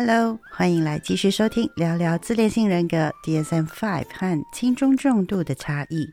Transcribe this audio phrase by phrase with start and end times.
[0.00, 6.08] Hello，欢迎来继续收听聊聊自恋性人格 DSM Five 和轻中重度的差异。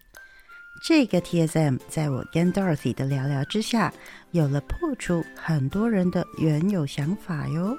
[0.84, 3.94] 这个 TSM 在我跟 Dorothy 的聊聊之下，
[4.32, 7.78] 有了破除很多人的原有想法哟。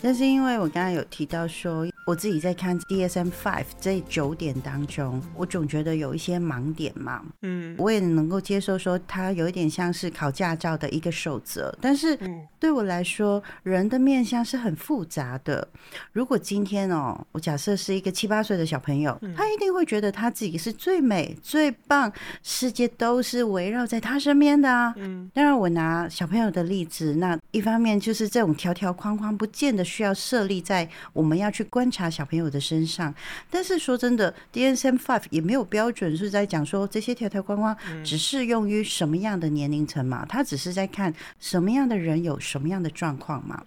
[0.00, 7.22] 但是因为我刚刚有提到说，我自己在看 DSM Five 这九点当中，我总觉得有一些盲点嘛。
[7.42, 15.66] 嗯，我也能够接受说，它有一点像是考驾照的一个守则，但是嗯对我来说，人的面相是很复杂的。
[16.12, 24.92] 如果今天哦，我假设是一个七八岁的小朋友，他一定会觉得他自己是最美、最棒，世界都是围绕在他身边的啊。
[24.96, 33.14] 嗯，当然，我拿小朋友的例子，那一方面就是这种条条框框，不见得需要设立在我们要去观察小朋友的身上。
[33.50, 43.62] 但是说真的，DSM Five 也没有标准是在讲说这些条条框框只适用于什么样的年龄层嘛，他只是在看什么样的人有什么样的状况嘛。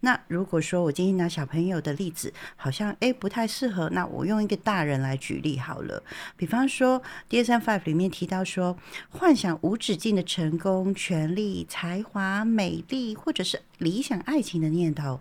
[0.00, 6.02] 那如果说我今天拿小朋友的例子，好像诶不太适合，那我用一个大人来举例好了。
[6.36, 8.76] 比方说 DSM Five 里面提到说，
[9.08, 15.20] 幻想无止境的成功、权力、才华、美丽，或者是理想爱情的念头，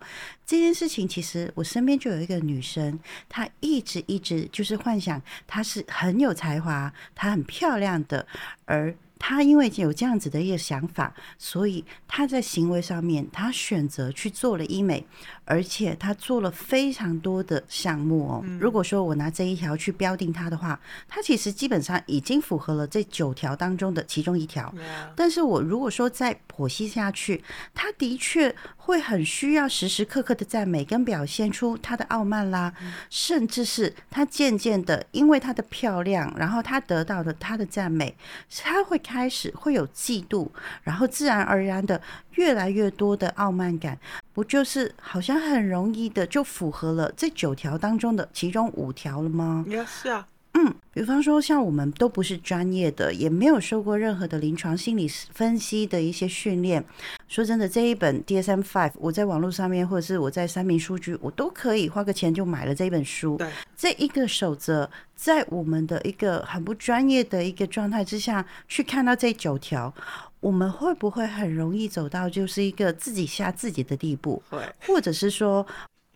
[0.50, 8.26] 这件事情其实我身边就有一个女生，她一直一直就是幻想她是很有才华，她很漂亮的，
[8.66, 15.06] 而她因为有这样子的一个想法，所以她在行为上面，她选择去做了医美，
[15.50, 18.46] 而且他做了非常多的项目哦。
[18.60, 24.72] 如果说我拿这一条去标定他的话，他其实基本上已经符合了这九条当中的其中一条。
[25.16, 32.72] 但是我如果说再剖析下去，他的确会很需要时时刻刻的赞美，跟表现出他的傲慢啦，
[33.10, 38.16] 甚至是他渐渐的因为他的漂亮，然后他得到了他的赞美，
[38.62, 40.48] 他会开始会有嫉妒，
[40.84, 42.00] 然后自然而然的
[42.36, 43.98] 越来越多的傲慢感，
[44.34, 49.64] 不就是好像很容易的就符合了这九条当中的其中五条了吗？
[49.68, 50.24] 也是
[50.68, 56.84] 啊，比方说，像我们都不是专业的，也没有受过任何的临床心理分析的一些训练。
[57.28, 63.38] 说真的，这一本 DSM Five，我在网络上面或者是我在三明书局，我都可以花个钱就买了这一本书。
[63.38, 69.94] 对，这一个守则，在我们的一个很不专业的一个状态之下去看到这九条，
[70.40, 74.42] 我们会不会很容易走到就是一个自己吓自己的地步？
[74.50, 75.66] 会，或者是说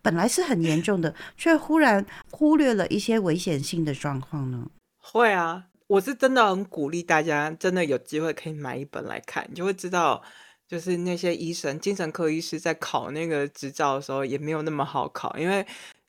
[0.04, 4.68] 本来是很严重的， 却忽然忽略了一些危险性的状况呢？
[4.98, 5.64] 会啊。
[5.86, 10.22] 我是真的很鼓励大家，真的有机会可以买一本来看，你就会知道，
[10.66, 15.64] 就是那些医生、精神科医师在考那个执照的时候也没有那么好考，因为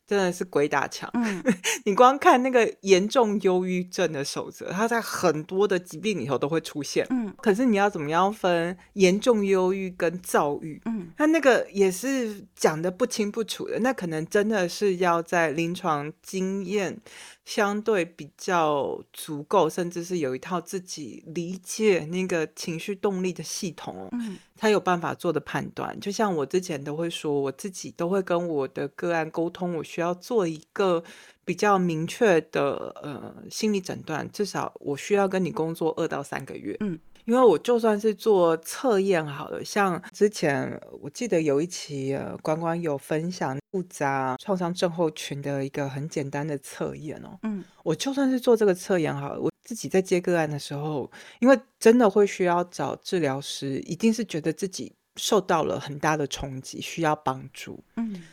[0.07, 1.09] 真的是鬼打墙。
[1.13, 1.43] 嗯
[1.85, 7.05] 你光看那个严重忧郁症的守则，它在很多的疾病里头都会出现。
[7.09, 10.81] 嗯可是你要怎么样分严重忧郁跟躁郁？
[10.85, 16.99] 嗯它那个也是讲的不清不楚的，那可能真的是要在临床经验
[17.45, 25.97] 相对比较足够，甚至是有一套自己理解那个情绪动力的系统哦，嗯才有办法做的判断。
[26.00, 31.03] 就像我之前都会说，我自己都会跟我的个案沟通，我需要做一个
[31.45, 36.75] 比较明确的呃心理诊断，至少我需要跟你工作二到三个月。
[36.79, 37.00] 嗯。
[37.25, 47.38] 因为我就算是做测验好了，像之前我记得有一期呃，关关有分享复杂创伤症候群的一个很简单的测验哦。
[47.44, 57.84] 嗯我就算是做这个测验好了，我自己在接个案的时候，因为真的会需要找治疗师，一定是觉得自己受到了很大的冲击，需要帮助。
[57.96, 58.24] 嗯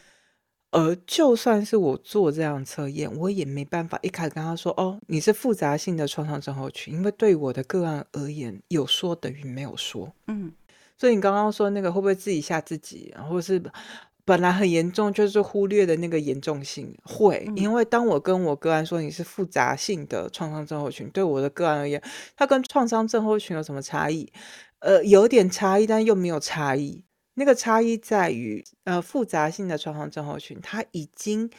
[0.73, 10.13] 而就算是我做这样测验，我也没办法一开始跟他说：“哦，你是复杂性的创伤症候群。”因为对我的个案而言，有说等于没有说。
[10.27, 10.51] 嗯
[10.97, 13.61] 所以你刚刚说那个会不会自己吓自己，或者是
[14.25, 16.97] 本来很严重，就是忽略的那个严重性？
[17.03, 22.01] 会，嗯因为当我跟我个案说你是复杂性的创伤症候群，对我的个案而言，
[22.37, 24.33] 它跟创伤症候群有什么差异？
[24.79, 27.05] 呃，有点差异，但又没有差异。
[27.35, 31.51] 那个差异在于，呃，复杂性的创伤症候群，它已经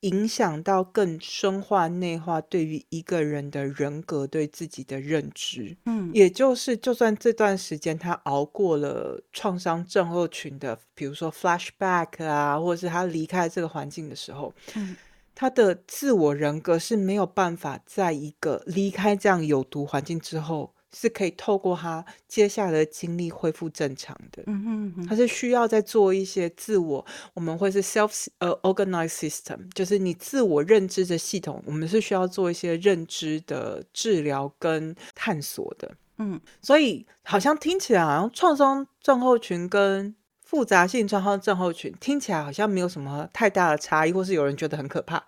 [0.00, 5.76] 影响到更深化、内化对于一个人的人格对自己的认知。
[5.86, 14.96] 嗯也就是，就算这段时间他熬过了创伤症候群的，比如说 flashback 啊，或者是他离开这个环境的时候，嗯
[15.34, 24.42] 他的自我人格是没有办法在一个离开这样有毒环境之后，是可以透过他接下来的经历恢复正常的。
[24.46, 27.04] 嗯哼哼他是需要在做一些自我，
[27.34, 35.94] 我们会是 self 呃 organized system，就是你自我认知的系统，我们是需要做一些认知的治疗跟探索的。
[36.18, 45.22] 嗯所以好像听起来好像创伤症候群跟复杂性创伤症候群听起来好像没有什么太大的差异，或是有人觉得很可怕，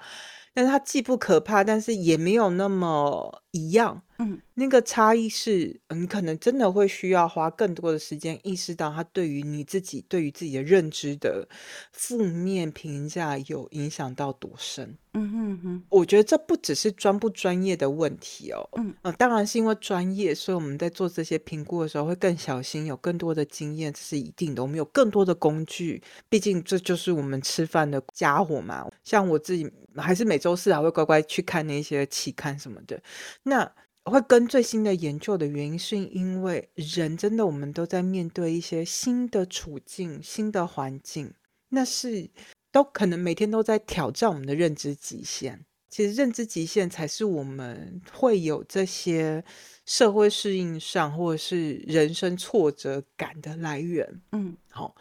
[0.54, 4.00] 但是它既不可怕，但是也没有那么一样。
[4.18, 11.48] 嗯，那个差异是，你可能真的会需要花更多的时间意识到它对于你自己、对于自己的认知的
[11.92, 14.96] 负面评价有影响到多深。
[15.14, 18.68] 嗯哼哼，我觉得这不只是专不专业的问题哦。
[18.76, 24.62] 嗯呃当然是因为专业，所以我们在做这些评估的时候会更小心，有更多的经验，这是一定的。
[24.62, 28.88] 我们有更多的工具，毕竟这就是我们吃饭的家伙嘛。
[29.04, 33.00] 像我自己还是每周四还会乖乖去看那些期刊什么的。
[33.44, 33.70] 那
[34.08, 41.32] 会跟最新的研究的原因，是因为人真的我们都在面对一些新的处境、新的环境，
[41.70, 42.30] 那是
[42.70, 45.64] 都可能每天都在挑战我们的认知极限。
[45.90, 49.42] 其实认知极限才是我们会有这些
[49.86, 54.20] 社会适应上或者是人生挫折感的来源。
[54.32, 54.94] 嗯好，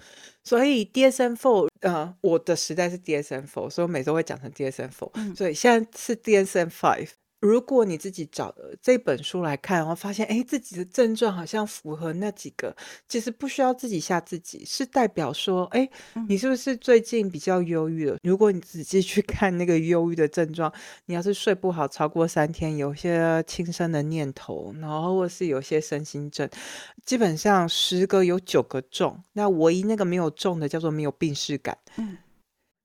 [0.45, 7.09] 所以 DSM-4，呃，我的时代是 DSM-4，所以我每周会讲成 DSM-4，、嗯所以现在是 DSM-5。
[7.39, 12.75] 如果你自己找了这本书来看，然后发现哎自己的症状好像符合那几个，
[13.07, 15.87] 其实不需要自己吓自己，是代表说，哎，
[16.27, 18.17] 你是不是最近比较忧郁了？
[18.23, 20.71] 如果你仔细去看那个忧郁的症状，
[21.05, 26.49] 你要是睡不好超过三天，有些轻生的念头，然后或是有些身心症，
[27.05, 32.17] 基本上十个有九个重，那唯一那个没有重的叫做没有病视感，嗯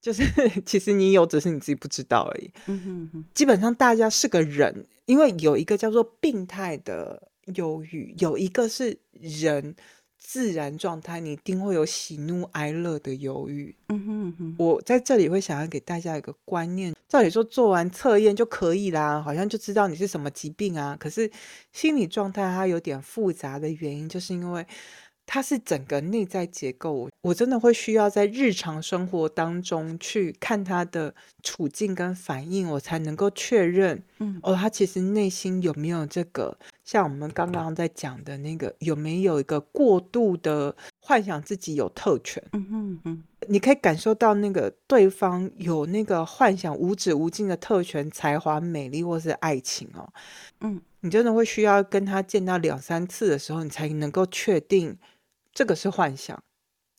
[0.02, 0.22] 就是
[0.66, 2.50] 其实你有，只是你自己不知道而已。
[2.66, 9.76] 嗯哼哼，基本上大家是个人，因为有一个叫做病态的忧郁，有一个是人
[10.18, 13.74] 自然状态，你一定会有喜怒哀乐的忧郁。
[13.90, 20.96] 嗯哼哼，我在这里会想要给大家一个观念，照理说做完测验就可以啦，好像就知道你是什么疾病啊。
[20.98, 21.30] 可是
[21.72, 24.66] 心理状态它有点复杂的原因，就是因为
[25.26, 34.38] 它是整个内在结构，我真的会需要在日常生活当中去看他的处境跟反应，我才能够确认，嗯。
[34.42, 40.74] 哦，他其实内心有没有这个，像我们刚刚在讲的那个，有没有一个过度的
[41.04, 42.42] 幻想自己有特权。
[42.52, 50.08] 嗯嗯嗯，你可以感受到那个对方有那个幻想无止无尽的特权、才华、美丽或是爱情哦，
[50.60, 54.96] 嗯你真的会需要跟他见到两三次的时候，你才能够确定
[55.52, 56.40] 这个是幻想，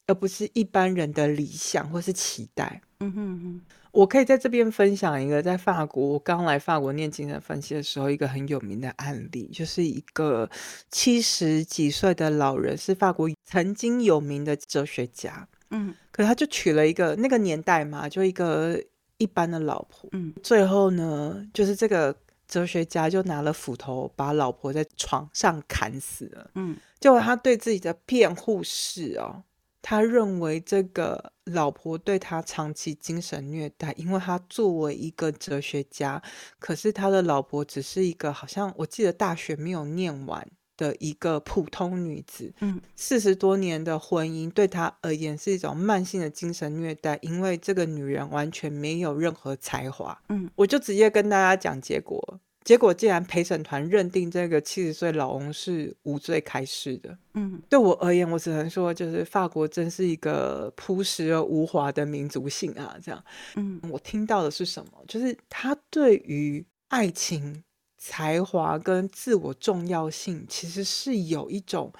[0.07, 2.81] 而不是一般人的理想或是期待。
[2.99, 3.61] 嗯哼哼，
[3.91, 10.49] 我可以在这边分享一个在法国，我刚来法国念精神分析的时候，一个很有名的案例，就是一个
[10.91, 18.83] 七十几岁的老人，是法国曾经有名的哲学家，嗯可是他就娶了一个那个年代嘛，就一个
[19.17, 20.09] 一般的老婆。
[20.13, 22.15] 嗯最后呢，就是这个
[22.47, 26.49] 哲学家就拿了斧头把老婆在床上砍死了。
[26.55, 29.43] 嗯结果他对自己的辩护是哦，
[29.83, 36.19] 他认为这个老婆对他长期精神虐待，因为他作为一个哲学家，
[36.57, 40.47] 可是他的老婆只是一个好像我记得大学没有念完
[40.83, 50.21] 的一个普通女子，嗯四十多年的婚姻对她而言是一种慢性的精神虐待，因为这个女人完全没有任何才华。
[50.29, 57.17] 嗯我就直接跟大家讲结果，结果竟然陪审团认定这个七十岁老翁是无罪开释的。
[57.35, 62.95] 嗯对我而言，我只能说，就是法国真是一个朴实而无华的民族性啊！
[63.01, 63.23] 这样，
[63.55, 64.91] 嗯我听到的是什么？
[65.07, 67.63] 就是他对于爱情、
[68.05, 71.93] 才华跟自我重要性，其实是有一种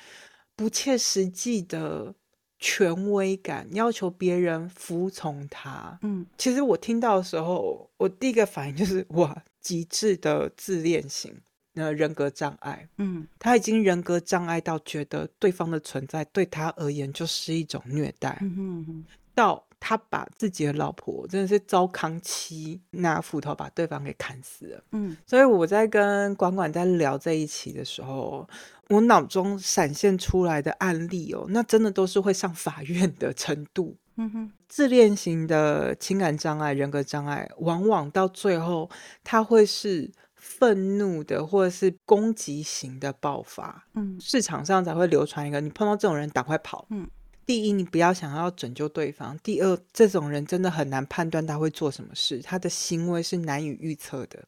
[0.53, 2.13] 不切实际的
[2.59, 5.97] 权威感，要求别人服从他。
[6.01, 11.33] 嗯其实我听到的时候，我第一个反应就是哇，极致的自恋型，
[11.75, 12.89] 呃，人格障碍。
[12.97, 24.83] 嗯他已经人格障碍到觉得对方的存在对他而言就是一种虐待，嗯哼哼，到他把自己的老婆真的是糟糠妻拿斧头把对方给砍死了。
[24.91, 28.47] 嗯所以我在跟管管在聊这一期的时候，
[28.89, 33.97] 我脑中闪现出来的案例哦，那真的都是会上法院的程度。
[34.15, 38.87] 嗯哼，自恋型的情感障碍、人格障碍，往往到最后，
[39.23, 43.87] 他会是愤怒的，或者是攻击型的爆发。
[43.95, 46.85] 嗯市场上才会流传一个，你碰到这种人赶快跑。
[46.91, 47.09] 嗯，
[47.45, 54.39] 第一，你不要想要拯救对方；第二，这种人真的很难判断他会做什么事，他的行为是难以预测的，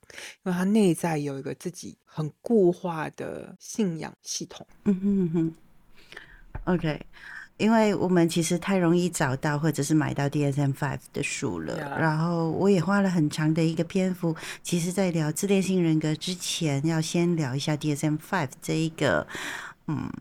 [0.44, 4.66] 因为他内在有一个自己很固化的信仰系统。
[4.86, 5.56] 嗯哼哼
[6.66, 7.06] ，OK。
[7.58, 11.98] 因为我们其实太容易找到或者是买到 DSM Five 的书了 Yeah.
[11.98, 19.25] 然后我也花了很长的一个篇幅，其实在聊自恋性人格之前，要先聊一下 DSM Five 这一个
[19.88, 20.12] 嗯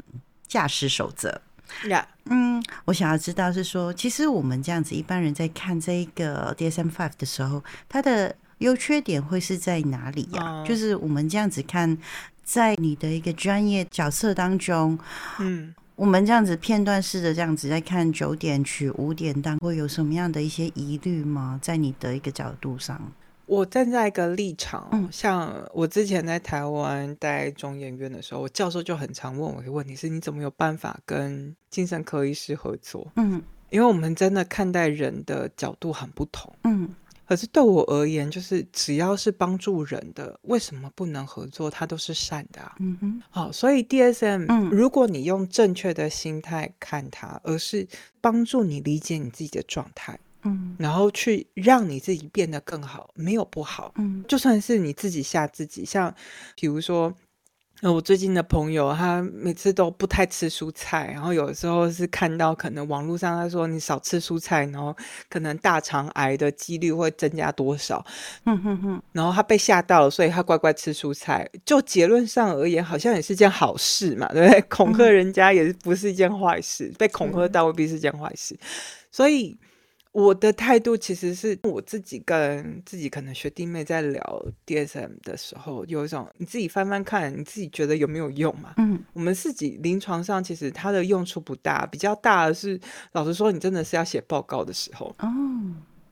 [0.46, 1.42] 驾驶守则。
[1.88, 11.96] 呀，嗯，我想要知道是说，其实我们这样子一般人在看这一个 DSM Five 的时候，它的优缺点会是在哪里呀、哦就是我们这样子看，
[12.42, 14.98] 在你的一个专业角色当中，
[15.38, 15.74] 嗯。
[15.96, 21.56] 我们这样子片段式的这样子在看九点取五点档，会有什么样的一些疑虑吗？
[21.62, 23.00] 在你的一个角度上，
[23.46, 33.10] 我站在一个立场，嗯像我之前在台湾待中研院的时候，我教授就很常问我一个问题是：你怎么有办法跟精神科医师合作？
[33.16, 36.54] 嗯因为我们真的看待人的角度很不同。
[36.64, 36.88] 嗯
[37.26, 41.70] 可是对我而言，就是只要是帮助人的，为什么不能合作？
[41.70, 42.76] 它都是善的啊。
[42.80, 47.88] 嗯哼，好，所以 DSM，、嗯如果你用正确的心态看它，而是
[48.20, 53.92] 帮助你理解你自己的状态，嗯然后去让你自己变得更好，没有不好。
[53.96, 56.14] 嗯就算是你自己吓自己，像
[56.56, 57.12] 比如说，
[57.80, 64.96] 呃，我最近的朋友，他每次都不太吃蔬菜，然后有时候是看到可能网络上他说你少吃蔬菜，然后
[65.28, 68.04] 可能大肠癌的几率会增加多少，
[68.46, 71.48] 嗯哼哼，然后他被吓到了，所以他乖乖吃蔬菜。
[71.66, 74.60] 就结论上而言，好像也是件好事嘛，对不对？
[74.62, 78.56] 恐吓人家也不是一件坏事，被恐吓到未必是件坏事。
[79.10, 79.56] 所以
[80.14, 88.74] 我的态度其实是我自己跟自己可能学弟妹在聊 DSM 的时候，有一种你自己翻翻看，你自己觉得有没有用嘛？
[88.76, 92.80] 嗯我们自己临床上其实它的用处不大，比较大的是，
[93.10, 95.12] 老实说，你真的是要写报告的时候。
[95.18, 95.28] 哦，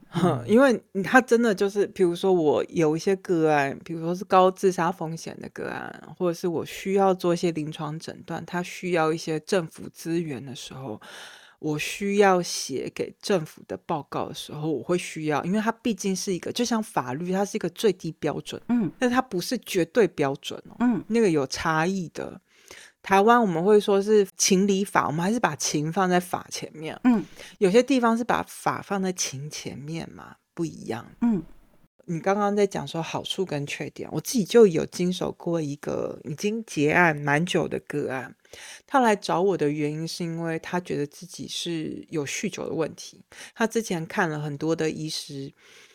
[0.08, 11.00] 哼，因为你他真的就是，比如说我有一些个案，比如说是高自杀风险的个案，或者是我需要做一些临床诊断，他需要一些政府资源的时候，
[11.62, 22.40] 我需要写给政府的报告的时候，我会需要，因为它毕竟是一个，就像法律，它是一个最低标准，嗯但它不是绝对标准哦，嗯那个有差异的。
[23.00, 26.98] 台湾我们会说是情理法，我们还是把情放在法前面。
[27.04, 27.24] 嗯
[27.58, 31.06] 有些地方是把法放在情前面嘛，不一样。
[31.20, 31.42] 嗯
[32.06, 38.34] 你刚刚在讲说好处跟缺点，我自己就有经手过一个已经结案蛮久的个案，
[38.86, 43.20] 他来找我的原因是因为他觉得自己是有酗酒的问题，
[43.54, 45.52] 他之前看了很多的医师。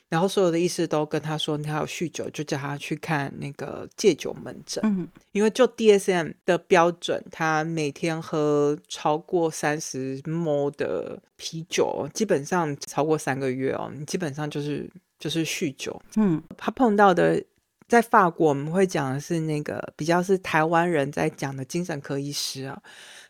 [0.09, 4.81] 然后所有的医师都跟他说他有酗酒，就叫他去看那个戒酒门诊。
[4.85, 16.01] 嗯因为就 DSM 的标准，他每天喝超过三十 ml 的啤酒，基本上超过三个月哦，你基本上就是就是酗酒。
[16.15, 17.43] 嗯他碰到的，
[17.88, 22.81] 在法国我们会讲的是那个比较是台湾人在讲的精神科医师啊，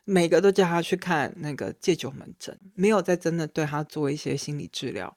[0.04, 5.16] 每个都叫他去看那个戒酒门诊，没有在真的对他做一些心理治疗。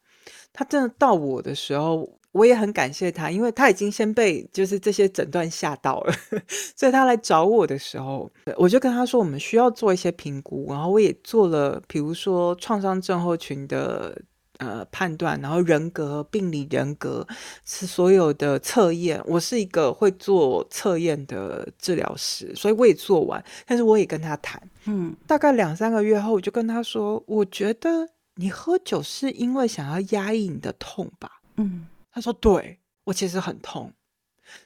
[0.52, 6.12] 他真的到我的时候，我也很感谢他，因为他已经先被就是这些诊断吓到了，
[6.76, 14.20] 所以他来找我的时候，我就跟他说我们需要做一些评估，然后我也做了，比如说创伤症候群的。
[14.60, 17.26] 呃，判断，然后人格、病理人格
[17.64, 19.18] 是所有的测验。
[19.24, 24.62] 我是一个会做测验的治疗师，所以我也做完，但是我也跟他谈。
[24.84, 33.90] 嗯大概两三个月后，我就跟他说：“我觉得你喝酒是因为想要压抑你的痛吧？”嗯他说：“对，我其实很痛，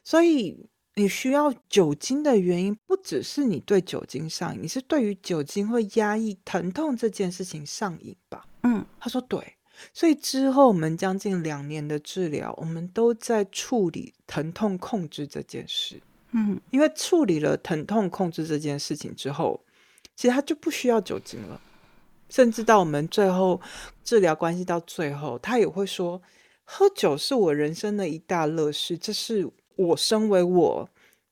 [0.03, 9.39] 所以你需要酒精的原因不只是你对酒精上瘾，你是对于酒精会压抑疼痛这件事情上瘾吧？”嗯他说：“对。”
[9.93, 16.01] 所以之后我们将近两年的治疗，我们都在处理疼痛控制这件事。
[16.33, 19.61] 嗯因为处理了疼痛控制这件事情之后，
[20.17, 21.61] 其实他就不需要酒精了。
[22.31, 23.61] 甚至到我们最后
[24.03, 26.21] 治疗关系到最后，他也会说，
[26.65, 30.89] 喝酒是我人生的一大乐事，这是我身为我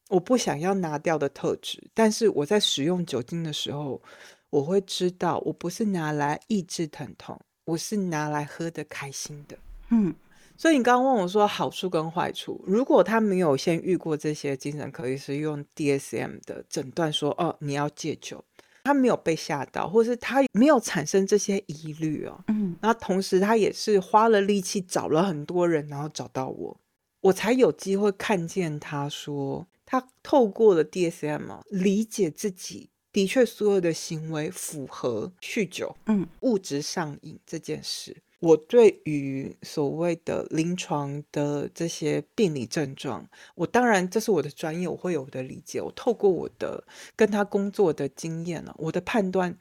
[0.09, 1.83] 我不想要拿掉的特质。
[1.95, 4.01] 但是我在使用酒精的时候，
[4.51, 9.57] 我会知道我不是拿来抑制疼痛，我是拿来喝的开心的。
[9.91, 10.15] 嗯
[10.55, 18.45] 所以你刚刚问我说好处跟坏处，如果他没有先遇过这些精神科医师用 DSM 的诊断说哦你要戒酒，
[18.85, 26.81] 他没有被吓到，或是他没有产生这些疑虑哦，嗯然后同时他也是花了力气找了很多人，然后找到我，
[27.23, 32.91] 我才有机会看见他说他透过了 DSM 哦理解自己。
[33.13, 38.17] 的确，所有的行为符合酗酒、嗯物质上瘾这件事。
[38.41, 45.81] 我对于所谓的临床的这些病理症状，我当然这是我的专业，我会有我的理解。
[45.81, 46.83] 我透过我的
[47.15, 49.57] 跟他工作的经验呢、我的判断，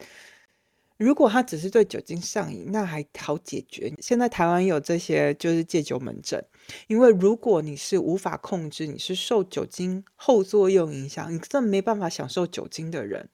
[1.01, 3.91] 如果他只是对酒精上瘾，那还好解决。
[4.00, 6.39] 现在台湾有这些就是戒酒门诊，
[6.88, 13.27] 因为如果你是无法控制，你是受酒精后作用影响，你真的没办法享受酒精的人，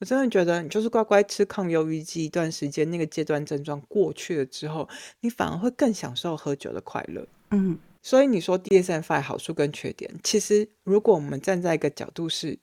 [0.00, 4.88] 我真的觉得你就是乖乖吃抗忧郁剂一段时间，那个阶段症状过去了之后，
[5.20, 7.24] 你反而会更享受喝酒的快乐。
[7.52, 12.58] 嗯所以你说 DSM-5 好处跟缺点，其实如果我们站在一个角度是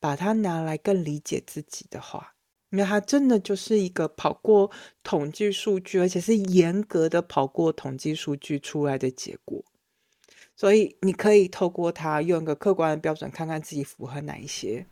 [0.00, 2.34] 把它拿来更理解自己的话，
[2.74, 4.70] 那它真的就是一个跑过
[5.02, 9.62] 统计数据，而且是严格的跑过统计数据出来的结果。
[10.56, 14.84] 所以你可以透过它用一个客观的标准，看看自己符合哪一些。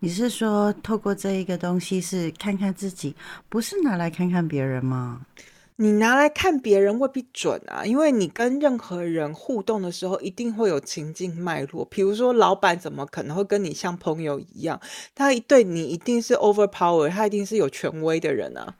[0.00, 3.14] 你是说透过这一个东西是看看自己，
[3.48, 5.26] 不是拿来看看别人吗？
[5.76, 11.84] 你拿来看别人未必准啊，因为你跟任何人互动的时候，一定会有情境脉络。
[11.86, 14.80] 比如说，老板怎么可能会跟你像朋友一样？
[15.14, 18.74] 他对你一定是 overpower，他一定是有权威的人啊。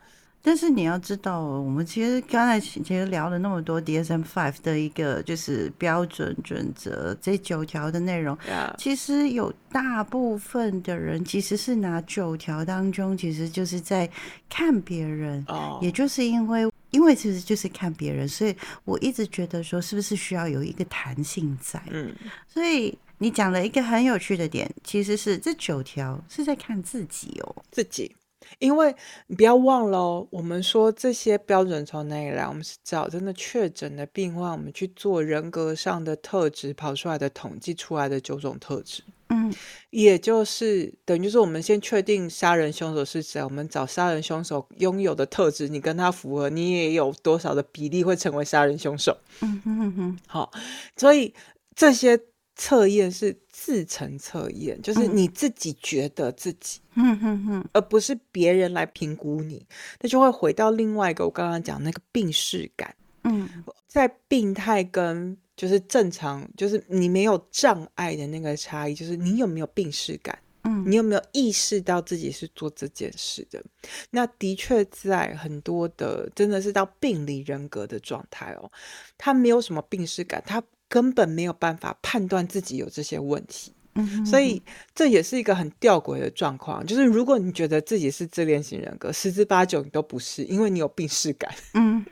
[0.44, 14.10] 但是你要知道哦，我们其实刚才其实聊了那么多 DSM Five 的一个就是标准准则这九条的内容，呀，其实有大部分的人其实是拿九条当中，其实就是在
[14.50, 22.14] 看别人，哦，也就是因为因为其实就是看别人，所以我一直觉得说是不是需要有一个弹性在，嗯，
[22.46, 28.14] 所以你讲了一个很有趣的点，其实是这九条是在看自己哦，自己。
[28.58, 28.94] 因为
[29.28, 32.46] 你不要忘了哦，我们说这些标准从哪里来？
[32.46, 39.02] 我们是找真的确诊的病患，我们去做人格上的特质跑出来的统计出来的九种特质。
[39.32, 39.54] 嗯。
[39.90, 49.14] 也就是等于就是我们先确定杀人凶手是谁，我们找杀人凶手拥有的特质，你跟他符合，你也有多少的比例会成为杀人凶手。
[49.40, 50.50] 嗯哼哼哼，好，
[50.96, 51.34] 所以
[51.74, 52.18] 这些
[52.56, 55.16] 测验是自成测验，就是嗯。
[55.16, 59.66] 你自己觉得自己，嗯哼哼，而不是别人来评估你，
[60.00, 62.94] 那就会回到另外一个我刚刚讲那个病视感。
[63.24, 63.46] 嗯。
[63.86, 73.62] 在病态跟就是正常，就是你没有障碍的那个差异，就是你有没有病视感，嗯你有没有意识到自己是做这件事的？
[74.10, 78.70] 那的确在很多的真的是到病理人格的状态哦，
[79.18, 83.72] 他没有什么病视感，他根本没有办法判断自己有这些问题。
[83.94, 84.62] 嗯，所以
[84.94, 91.52] 这也是一个很吊诡的状况，就是如果你觉得自己是自恋型人格，十之八九你都不是，因为你有病视感。
[91.74, 92.02] 嗯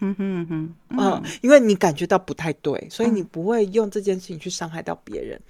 [1.40, 5.40] 因为你感觉到不太对，所以你不会用这件事情去伤害到别人。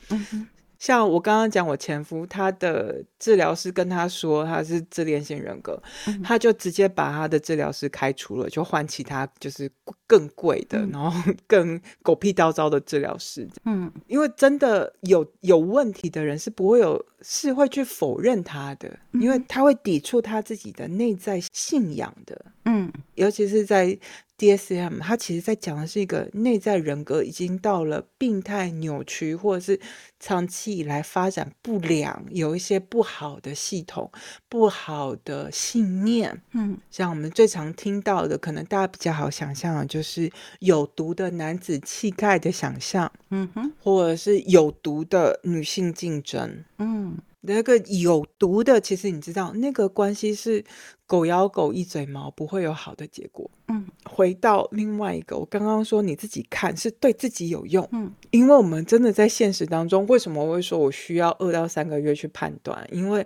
[0.81, 9.71] 像我刚刚讲，我前夫他的治疗师跟他说他是自恋性人格，嗯他就直接把他的治疗师开除了，就换其他就是
[10.07, 13.47] 更贵的，嗯然后 更狗屁叨叨的治疗师。
[13.67, 22.47] 嗯因为真的有有问题的人是不会有是会去否认他的，因为他会抵触他自己的内在信仰的。
[22.65, 23.99] 嗯尤其是在
[24.41, 29.79] DSM，它其实在讲的是一个内在人格已经到了病态扭曲，或者是
[30.19, 34.11] 长期以来发展不良，有一些不好的系统、
[34.49, 36.41] 不好的信念。
[36.53, 46.65] 嗯像我们最常听到的，可能大家比较好想象的，就是有毒的男子气概的想象，嗯哼或者是有毒的女性竞争。
[46.79, 50.65] 嗯那个有毒的，其实你知道，那个关系是
[51.07, 53.51] 狗咬狗一嘴毛，不会有好的结果。
[53.69, 62.87] 嗯回到另外一个，我刚刚说你自己看是对自己有用，嗯因为我们真的在现实当中，为什么我会说我需要二到三个月去判断？
[62.91, 63.25] 因为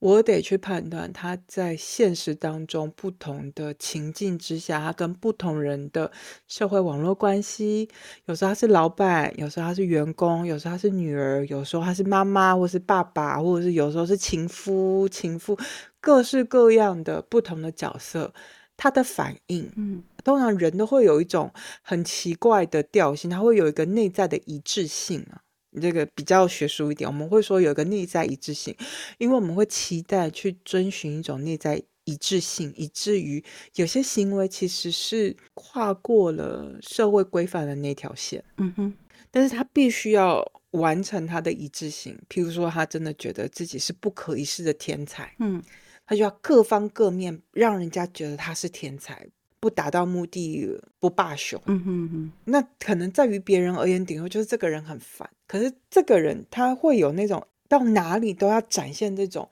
[0.00, 6.10] 我得去判断他在现实当中不同的情境之下，他跟不同人的
[6.48, 7.86] 社会网络关系，
[8.24, 15.58] 有时候他是老板，有时候他是员工，有时候他是女儿，有时候他是妈妈，或是爸爸，或者是有时候是情夫、情妇，
[16.00, 18.32] 各式各样的不同的角色，
[18.78, 19.70] 他的反应。
[19.76, 21.50] 嗯通常人都会有一种
[21.82, 25.40] 很奇怪的调性，他会有一个内在的一致性啊。
[25.80, 28.74] 这个比较学术一点，我们会说有一个内在一致性，
[29.18, 38.94] 因为我们会期待去遵循一种内在一致性，以至于有些行为其实是跨过了社会规范的那条线，嗯哼。
[39.30, 42.18] 但是他必须要完成他的一致性。
[42.28, 45.62] 譬如说，他真的觉得自己是不可一世的天才，嗯。
[46.06, 49.24] 他就要各方各面让人家觉得他是天才，
[49.60, 50.68] 不达到目的
[50.98, 51.60] 不罢休。
[51.66, 55.28] 嗯哼哼那可能在于别人而言，顶多就是这个人很烦。
[55.46, 59.48] 可是这个人他会有那种到哪里都要展现这种，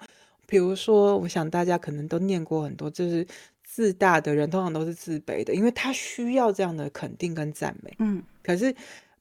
[0.46, 3.26] 比如说，我想大家可能都念过很多，就是
[3.62, 7.94] 自大的人通常都是自卑的，因为他需要这样的肯定跟赞美。
[7.98, 8.74] 嗯可是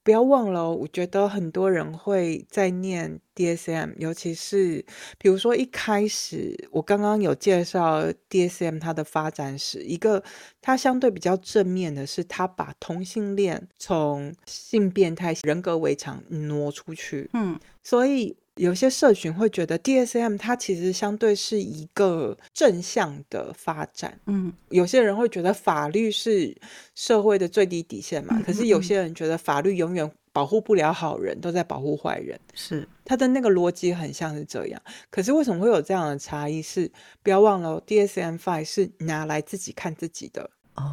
[0.07, 4.85] 不要忘了哦，我觉得很多人会在念 DSM，尤其是
[5.17, 10.23] 比如说一开始我刚刚有介绍 DSM 它的发展史，一个
[10.61, 17.59] 它相对比较正面的是，它把同性恋从性变态、人格围场挪出去，嗯。
[17.83, 24.19] 所以有些社群会觉得 DSM 它其实相对是一个正向的发展。
[24.25, 26.55] 嗯，有些人会觉得法律是
[26.95, 32.39] 社会的最低底线嘛，嗯可是有些人觉得法律永远保护不了好人，都在保护坏人。
[32.53, 36.61] 是，他的那个逻辑很像是这样，可是为什么会有这样的差异？
[36.61, 36.91] 是
[37.23, 40.83] 不要忘了，DSM Five 是拿来自己看自己的，哦，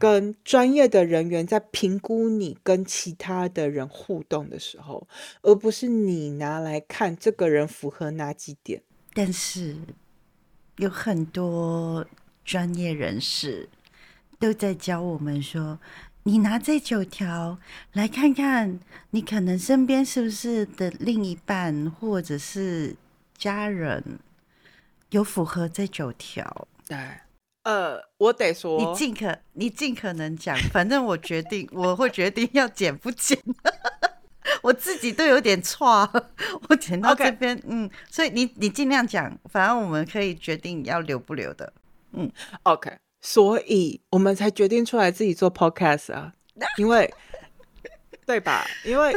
[0.00, 5.06] 跟专业的人员在评估你跟其他的人互动的时候，
[5.42, 8.82] 而不是你拿来看这个人符合哪几点。
[9.12, 9.76] 但是
[10.78, 12.06] 有很多
[12.44, 13.68] 专业人士
[14.38, 15.78] 都在教我们说，
[16.22, 17.58] 你拿这九条
[17.92, 22.96] 来看看，你可能身边是不是的另一半或者是
[23.36, 24.18] 家人
[25.10, 26.68] 有符合这九条。
[26.88, 26.96] 对，
[27.70, 33.38] 呃，我得说，你尽可你尽可能讲， 反正我决定，我会决定要剪不剪。
[34.62, 36.08] 我自己都有点错，
[36.68, 41.72] 我剪到这边嗯，所以你你尽量讲，反正我们可以决定要留不留的。
[42.12, 42.28] 嗯
[42.64, 46.32] OK，所以我们才决定出来自己做 Podcast 啊，
[46.76, 47.08] 因为
[48.26, 48.66] 对吧？
[48.84, 49.14] 因为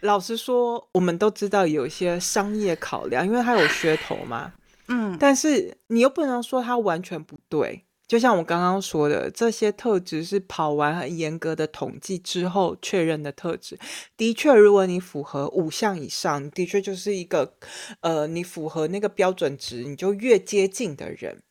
[0.00, 4.52] 老实说，我们都知道有一些商业考量，因为它有噱头嘛。
[4.90, 7.84] 嗯，但是你又不能说它完全不对。
[8.08, 13.78] 就像我刚刚说的，这些特质是跑完很严格的统计之后确认的特质。
[14.16, 17.54] 的确，如果你符合五项以上，的确就是一个
[18.00, 21.42] 呃，你符合那个标准值，你就越接近的人。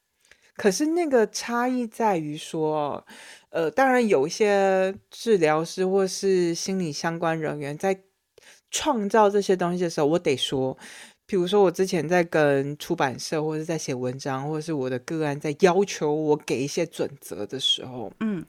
[0.56, 3.06] 可是那个差异在于说，
[3.50, 8.02] 呃，当然有一些治疗师或是心理相关人员在
[8.72, 10.76] 创造这些东西的时候，我得说，
[11.28, 18.46] 比如说我之前在跟出版社或者在写文章，或者是我的个案在要求我给一些准则的时候，嗯，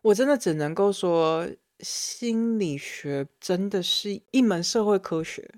[0.00, 1.48] 我真的只能够说，
[1.80, 5.50] 心理学真的是一门社会科学。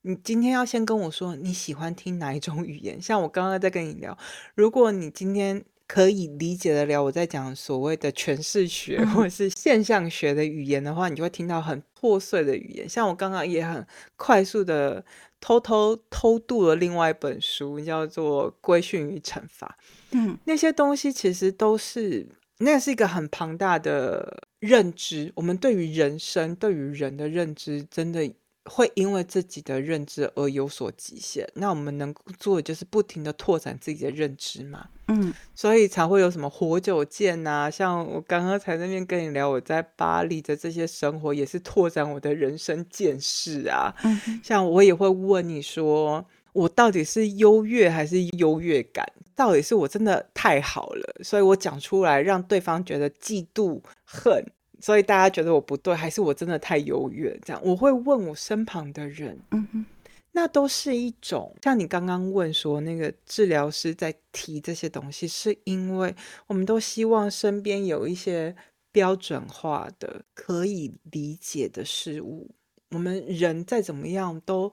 [0.00, 4.16] 你今天要先跟我说你喜欢听哪一种语言，像我刚刚在跟你聊，
[4.54, 12.88] 如果你今天可以理解得了我在讲所谓的诠释学嗯或者是现象学的语言的话，你就会听到很破碎的语言。
[12.88, 15.04] 像我刚刚也很快速的
[15.40, 19.78] 偷偷偷渡了另外一本书，叫做《规训与惩罚》。
[20.12, 22.26] 嗯，那些东西其实都是，
[22.58, 25.30] 那是一个很庞大的认知。
[25.36, 28.28] 我们对于人生、对于人的认知，真的
[28.68, 31.48] 会因为自己的认知而有所极限。
[31.54, 34.86] 那我们能做的就是不停的拓展自己的认知嘛。
[35.08, 43.94] 嗯，所以才会有什么活久见呐、像我刚刚才那边跟你聊我在巴黎的这些生活，也是拓展我的人生见识啊。
[44.02, 49.06] 嗯像我也会问你说，我到底是优越还是优越感？
[49.36, 54.44] 到底是我真的太好了，所以我讲出来让对方觉得嫉妒、恨，
[54.86, 57.36] 所以大家觉得我不对，还是我真的太优越？
[57.44, 59.84] 这样我会问我身旁的人，嗯哼，
[60.30, 66.14] 那都是一种像你刚刚问说，那个治疗师在提这些东西，是因为
[66.46, 68.54] 我们都希望身边有一些
[68.92, 72.54] 标准化的、可以理解的事物。
[72.90, 74.72] 我们人再怎么样都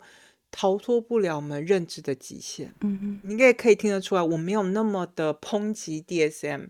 [0.51, 2.71] 逃脱不了我们认知的极限。
[2.81, 6.67] 嗯哼，你也可以听得出来，我没有那么的抨击 DSM，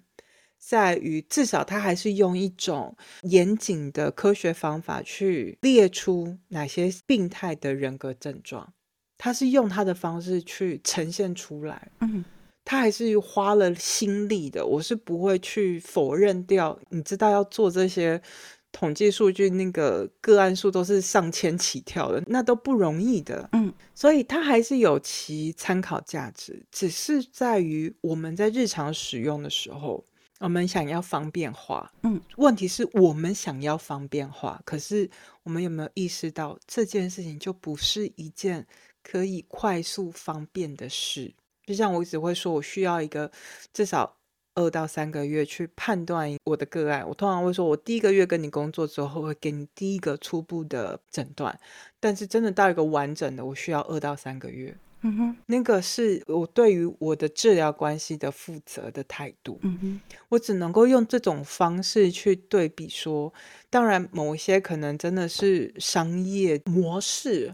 [0.66, 8.74] 在于至少他还是用一种严谨的科学方法去列出哪些病态的人格症状，
[9.18, 11.92] 他是用他的方式去呈现出来。
[12.00, 12.24] 嗯
[12.66, 16.80] 他还是花了心力的，我是不会去否认掉。
[16.92, 18.22] 你知道要做这些
[18.72, 23.50] 统计数据，那个个案数都是上千起跳的，那都不容易的。
[23.52, 30.02] 嗯，所以它还是有其参考价值，只是在于我们在日常使用的时候，
[30.40, 31.92] 我们想要方便化。
[32.04, 35.10] 嗯，问题是我们想要方便化，可是
[35.44, 38.66] 我们有没有意识到这件事情就不是一件
[39.02, 41.34] 可以快速方便的事？
[41.66, 43.32] 就像我一直会说，我需要一个
[43.72, 44.18] 至少
[44.56, 47.08] 二到三个月去判断我的个案。
[47.08, 51.58] 我通常会说，我第一个月跟你工作之后，会给你第一个初步的诊断，
[52.02, 54.78] 但是真的到一个完整的，我需要二到三个月。
[55.04, 59.60] 嗯哼，那个是我对于我的治疗关系的负责的态度。
[59.62, 63.34] 嗯哼，我只能够用这种方式去对比说，
[63.70, 67.54] 当然某一些可能真的是商业模式，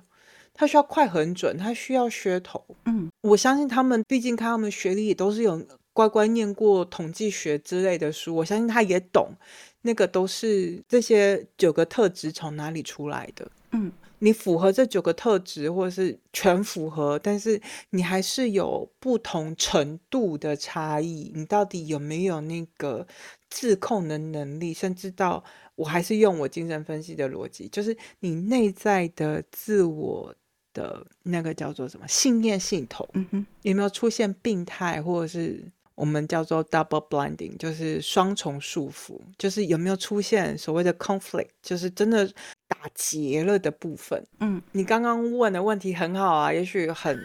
[0.54, 2.64] 他需要快很准，他需要噱头。
[2.86, 9.34] 嗯我相信他们，毕竟看他们学历也都是有乖乖念过统计学之类的书，我相信他也懂，
[9.82, 13.52] 那个都是这些九个特质从哪里出来的。
[13.72, 21.32] 嗯你符合这九个特质，或者是全符合，但是你还是有不同程度的差异。
[21.34, 23.08] 你到底有没有那个
[23.50, 24.74] 自控的能力？
[24.74, 25.44] 甚至到
[25.76, 30.36] 我还是用我精神分析的逻辑，就是你内在的自我
[30.74, 35.64] 的那个叫做什么信念系统，嗯哼，有没有出现病态，或者是
[36.00, 42.26] 我们叫做 double blinding，就是双重束缚，就是有没有出现所谓的 conflict，就是真的
[42.68, 44.26] 打结了的部分。
[44.40, 47.20] 嗯，你刚刚问的问题很好啊，也许很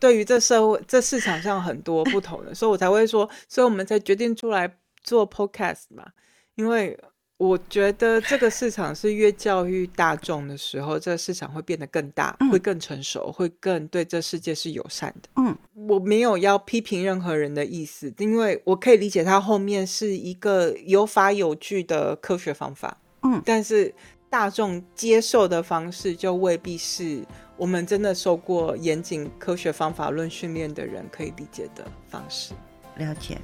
[0.00, 6.06] 对于这社会、这市场上很多不同的，所以我才会说，所以我们才决定出来做 podcast 嘛，
[6.54, 6.98] 因为。
[7.38, 15.28] 我觉得这个市场是越教育大众的时候，这个市场会变得更大，会更成熟，会更对这世界是友善的。
[15.36, 15.54] 嗯，
[15.86, 22.96] 我没有要批评任何人的意思，因为我可以理解它后面是一个有法有据的科学方法。
[23.22, 23.94] 嗯，但是
[24.30, 27.22] 大众接受的方式就未必是
[27.58, 32.54] 我们真的受过严谨科学方法论训练的人可以理解的方式。
[32.96, 33.38] 了解。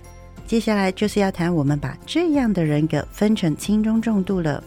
[0.46, 4.62] 接下来就是要谈我们把这样的人格分成轻中重度了。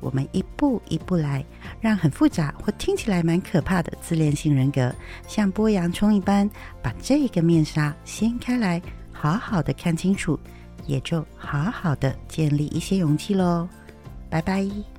[0.00, 1.44] 我们一步一步来，
[1.80, 4.94] 让很复杂或听起来蛮可怕的自恋性人格，
[5.26, 6.48] 像剥洋葱一般，
[6.80, 8.80] 把这个面纱掀开来，
[9.12, 10.38] 好好的看清楚，
[10.86, 13.68] 也就好好的建立一些勇气喽。
[14.30, 14.97] 拜拜。